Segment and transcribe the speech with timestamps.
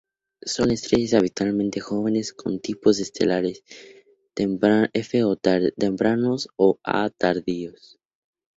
[0.41, 3.63] Son estrellas habitualmente jóvenes con tipos espectrales
[4.35, 7.99] F-tempranos o A-tardíos.